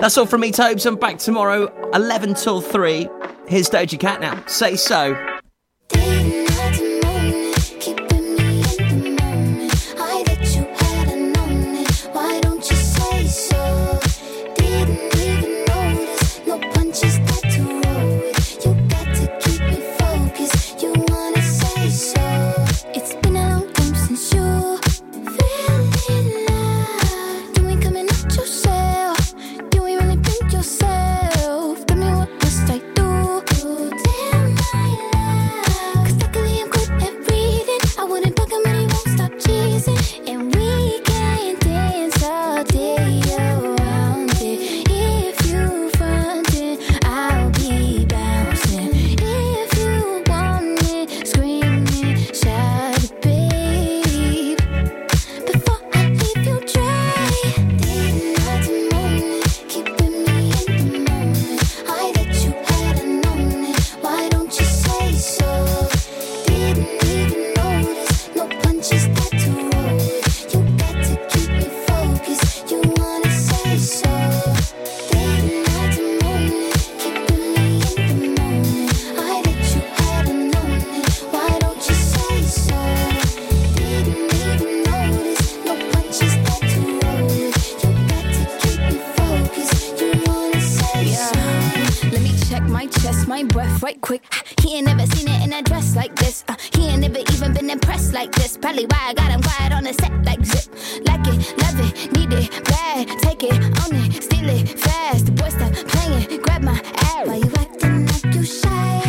That's 0.00 0.18
all 0.18 0.26
from 0.26 0.42
me, 0.42 0.50
Tobes. 0.50 0.84
I'm 0.84 0.96
back 0.96 1.18
tomorrow, 1.18 1.72
11 1.94 2.34
till 2.34 2.60
3. 2.60 3.08
Here's 3.48 3.70
Doja 3.70 3.98
Cat 3.98 4.20
now. 4.20 4.44
Say 4.46 4.76
so. 4.76 5.31
My 93.32 93.44
breath 93.44 93.82
right 93.82 93.98
quick. 94.02 94.22
He 94.60 94.76
ain't 94.76 94.84
never 94.84 95.06
seen 95.06 95.26
it 95.26 95.42
in 95.42 95.54
a 95.54 95.62
dress 95.62 95.96
like 95.96 96.14
this. 96.16 96.44
Uh, 96.48 96.56
he 96.74 96.88
ain't 96.88 97.00
never 97.00 97.20
even 97.32 97.54
been 97.54 97.70
impressed 97.70 98.12
like 98.12 98.30
this. 98.32 98.58
Probably 98.58 98.84
why 98.84 99.00
I 99.08 99.14
got 99.14 99.30
him 99.30 99.40
quiet 99.40 99.72
on 99.72 99.84
the 99.84 99.94
set 99.94 100.12
like 100.22 100.44
zip. 100.44 100.68
Like 101.08 101.26
it, 101.32 101.38
love 101.62 101.78
it, 101.86 102.12
need 102.12 102.30
it, 102.30 102.64
bad. 102.64 103.08
Take 103.20 103.42
it, 103.44 103.54
own 103.82 103.94
it, 104.04 104.22
steal 104.22 104.50
it, 104.50 104.78
fast. 104.78 105.24
The 105.24 105.32
boy 105.32 105.48
stop 105.48 105.72
playing, 105.92 106.42
grab 106.42 106.62
my 106.62 106.78
ass. 107.14 107.26
Why 107.26 107.36
you 107.36 107.50
acting 107.56 108.06
like 108.06 108.34
you 108.34 108.44
shy? 108.44 109.00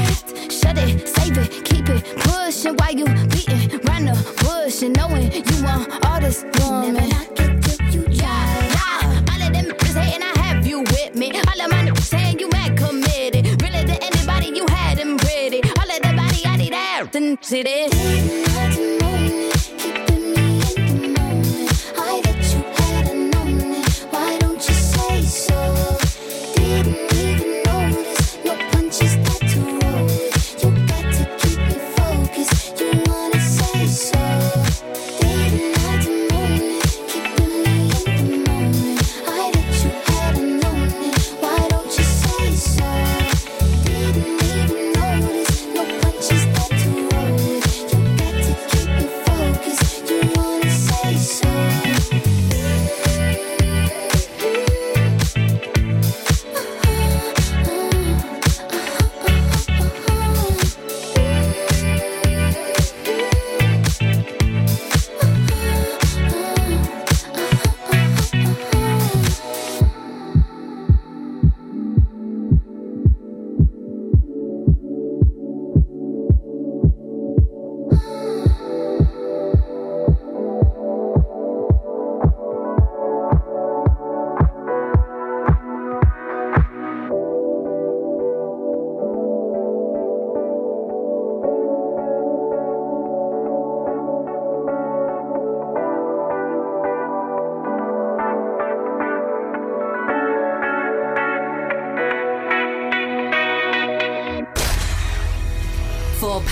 Shut 0.58 0.78
it, 0.78 1.10
save 1.16 1.38
it, 1.38 1.66
keep 1.66 1.90
it 1.90 2.04
pushing. 2.24 2.76
Why 2.78 2.92
you 2.92 3.06
beating 3.28 3.78
round 3.88 4.08
the 4.08 4.16
bush 4.42 4.84
and 4.84 4.96
knowing 4.96 5.34
you 5.34 5.64
want 5.66 6.06
all 6.06 6.22
this 6.22 6.46
woman? 6.60 7.13
This. 17.50 18.43